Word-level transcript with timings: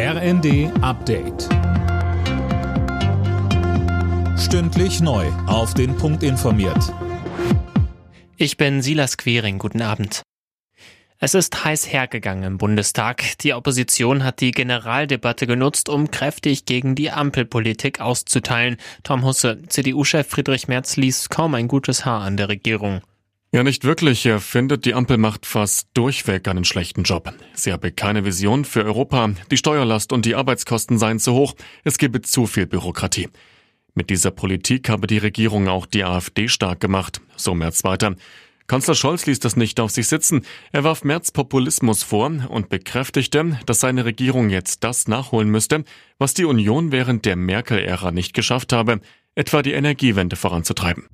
RND 0.00 0.70
Update. 0.80 1.48
Stündlich 4.38 5.00
neu. 5.00 5.26
Auf 5.48 5.74
den 5.74 5.96
Punkt 5.96 6.22
informiert. 6.22 6.94
Ich 8.36 8.56
bin 8.56 8.80
Silas 8.80 9.16
Quering. 9.16 9.58
Guten 9.58 9.82
Abend. 9.82 10.22
Es 11.18 11.34
ist 11.34 11.64
heiß 11.64 11.92
hergegangen 11.92 12.44
im 12.44 12.58
Bundestag. 12.58 13.38
Die 13.38 13.54
Opposition 13.54 14.22
hat 14.22 14.40
die 14.40 14.52
Generaldebatte 14.52 15.48
genutzt, 15.48 15.88
um 15.88 16.12
kräftig 16.12 16.64
gegen 16.64 16.94
die 16.94 17.10
Ampelpolitik 17.10 18.00
auszuteilen. 18.00 18.76
Tom 19.02 19.24
Husse, 19.24 19.62
CDU-Chef 19.66 20.28
Friedrich 20.28 20.68
Merz 20.68 20.96
ließ 20.96 21.28
kaum 21.28 21.56
ein 21.56 21.66
gutes 21.66 22.04
Haar 22.04 22.20
an 22.20 22.36
der 22.36 22.48
Regierung. 22.48 23.00
Ja, 23.50 23.62
nicht 23.62 23.84
wirklich. 23.84 24.26
Er 24.26 24.40
findet, 24.40 24.84
die 24.84 24.92
Ampel 24.92 25.16
macht 25.16 25.46
fast 25.46 25.88
durchweg 25.94 26.46
einen 26.48 26.66
schlechten 26.66 27.04
Job. 27.04 27.32
Sie 27.54 27.72
habe 27.72 27.90
keine 27.92 28.26
Vision 28.26 28.66
für 28.66 28.84
Europa. 28.84 29.30
Die 29.50 29.56
Steuerlast 29.56 30.12
und 30.12 30.26
die 30.26 30.34
Arbeitskosten 30.34 30.98
seien 30.98 31.18
zu 31.18 31.32
hoch. 31.32 31.54
Es 31.82 31.96
gebe 31.96 32.20
zu 32.20 32.46
viel 32.46 32.66
Bürokratie. 32.66 33.28
Mit 33.94 34.10
dieser 34.10 34.32
Politik 34.32 34.90
habe 34.90 35.06
die 35.06 35.16
Regierung 35.16 35.66
auch 35.66 35.86
die 35.86 36.04
AfD 36.04 36.48
stark 36.48 36.80
gemacht. 36.80 37.22
So 37.36 37.54
Merz 37.54 37.84
weiter. 37.84 38.16
Kanzler 38.66 38.94
Scholz 38.94 39.24
ließ 39.24 39.38
das 39.38 39.56
nicht 39.56 39.80
auf 39.80 39.92
sich 39.92 40.08
sitzen. 40.08 40.42
Er 40.70 40.84
warf 40.84 41.02
Merz 41.02 41.30
Populismus 41.30 42.02
vor 42.02 42.30
und 42.50 42.68
bekräftigte, 42.68 43.58
dass 43.64 43.80
seine 43.80 44.04
Regierung 44.04 44.50
jetzt 44.50 44.84
das 44.84 45.08
nachholen 45.08 45.48
müsste, 45.48 45.84
was 46.18 46.34
die 46.34 46.44
Union 46.44 46.92
während 46.92 47.24
der 47.24 47.36
Merkel-Ära 47.36 48.10
nicht 48.12 48.34
geschafft 48.34 48.74
habe, 48.74 49.00
etwa 49.34 49.62
die 49.62 49.72
Energiewende 49.72 50.36
voranzutreiben. 50.36 51.06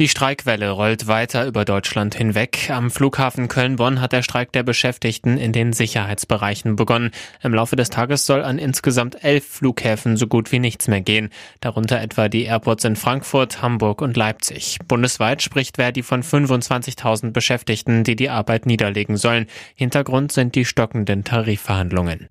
Die 0.00 0.08
Streikwelle 0.08 0.70
rollt 0.70 1.08
weiter 1.08 1.46
über 1.46 1.66
Deutschland 1.66 2.14
hinweg. 2.14 2.70
Am 2.70 2.90
Flughafen 2.90 3.48
Köln-Bonn 3.48 4.00
hat 4.00 4.12
der 4.12 4.22
Streik 4.22 4.50
der 4.50 4.62
Beschäftigten 4.62 5.36
in 5.36 5.52
den 5.52 5.74
Sicherheitsbereichen 5.74 6.74
begonnen. 6.74 7.10
Im 7.42 7.52
Laufe 7.52 7.76
des 7.76 7.90
Tages 7.90 8.24
soll 8.24 8.42
an 8.42 8.58
insgesamt 8.58 9.22
elf 9.22 9.44
Flughäfen 9.44 10.16
so 10.16 10.26
gut 10.26 10.52
wie 10.52 10.58
nichts 10.58 10.88
mehr 10.88 11.02
gehen. 11.02 11.28
Darunter 11.60 12.00
etwa 12.00 12.30
die 12.30 12.44
Airports 12.44 12.84
in 12.86 12.96
Frankfurt, 12.96 13.60
Hamburg 13.60 14.00
und 14.00 14.16
Leipzig. 14.16 14.78
Bundesweit 14.88 15.42
spricht 15.42 15.76
Verdi 15.76 16.02
von 16.02 16.22
25.000 16.22 17.32
Beschäftigten, 17.32 18.02
die 18.02 18.16
die 18.16 18.30
Arbeit 18.30 18.64
niederlegen 18.64 19.18
sollen. 19.18 19.48
Hintergrund 19.74 20.32
sind 20.32 20.54
die 20.54 20.64
stockenden 20.64 21.24
Tarifverhandlungen. 21.24 22.30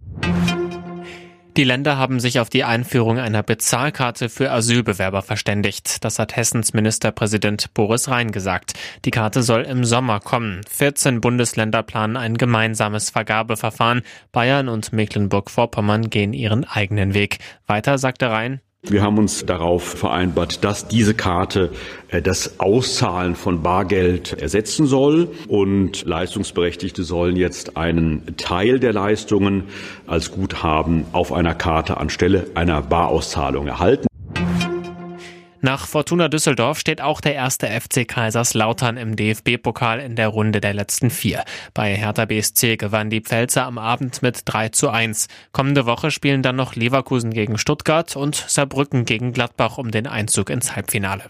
Die 1.59 1.65
Länder 1.65 1.97
haben 1.97 2.21
sich 2.21 2.39
auf 2.39 2.49
die 2.49 2.63
Einführung 2.63 3.19
einer 3.19 3.43
Bezahlkarte 3.43 4.29
für 4.29 4.49
Asylbewerber 4.49 5.21
verständigt. 5.21 6.05
Das 6.05 6.17
hat 6.17 6.37
Hessens 6.37 6.71
Ministerpräsident 6.71 7.73
Boris 7.73 8.07
Rhein 8.07 8.31
gesagt. 8.31 8.75
Die 9.03 9.11
Karte 9.11 9.43
soll 9.43 9.63
im 9.63 9.83
Sommer 9.83 10.21
kommen. 10.21 10.61
14 10.69 11.19
Bundesländer 11.19 11.83
planen 11.83 12.15
ein 12.15 12.37
gemeinsames 12.37 13.09
Vergabeverfahren. 13.09 14.03
Bayern 14.31 14.69
und 14.69 14.93
Mecklenburg-Vorpommern 14.93 16.09
gehen 16.09 16.31
ihren 16.31 16.63
eigenen 16.63 17.13
Weg. 17.13 17.39
Weiter 17.67 17.97
sagte 17.97 18.29
Rhein, 18.29 18.61
wir 18.81 19.03
haben 19.03 19.17
uns 19.17 19.45
darauf 19.45 19.83
vereinbart, 19.83 20.63
dass 20.63 20.87
diese 20.87 21.13
Karte 21.13 21.71
äh, 22.07 22.21
das 22.21 22.59
Auszahlen 22.59 23.35
von 23.35 23.61
Bargeld 23.61 24.33
ersetzen 24.33 24.87
soll 24.87 25.29
und 25.47 26.05
Leistungsberechtigte 26.05 27.03
sollen 27.03 27.35
jetzt 27.35 27.77
einen 27.77 28.35
Teil 28.37 28.79
der 28.79 28.93
Leistungen 28.93 29.65
als 30.07 30.31
Guthaben 30.31 31.05
auf 31.11 31.33
einer 31.33 31.55
Karte 31.55 31.97
anstelle 31.97 32.47
einer 32.55 32.81
Barauszahlung 32.81 33.67
erhalten. 33.67 34.08
Nach 35.61 35.87
Fortuna 35.87 36.29
Düsseldorf 36.29 36.79
steht 36.79 37.01
auch 37.01 37.19
der 37.19 37.35
erste 37.35 37.67
FC 37.67 38.07
Kaiserslautern 38.07 38.95
im 38.95 39.17
DFB-Pokal 39.17 39.99
in 39.99 40.15
der 40.15 40.29
Runde 40.29 40.61
der 40.61 40.73
letzten 40.73 41.09
vier. 41.09 41.43
Bei 41.73 41.95
Hertha 41.95 42.25
BSC 42.25 42.77
gewann 42.77 43.09
die 43.09 43.19
Pfälzer 43.21 43.65
am 43.65 43.77
Abend 43.77 44.21
mit 44.21 44.43
3 44.45 44.69
zu 44.69 44.89
1. 44.89 45.27
Kommende 45.51 45.85
Woche 45.85 46.11
spielen 46.11 46.43
dann 46.43 46.55
noch 46.55 46.75
Leverkusen 46.75 47.31
gegen 47.31 47.57
Stuttgart 47.57 48.15
und 48.15 48.35
Saarbrücken 48.35 49.03
gegen 49.03 49.33
Gladbach 49.33 49.77
um 49.77 49.91
den 49.91 50.07
Einzug 50.07 50.49
ins 50.49 50.75
Halbfinale. 50.75 51.23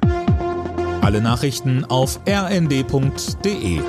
Alle 1.02 1.22
Nachrichten 1.22 1.86
auf 1.86 2.20
rnd.de 2.28 3.82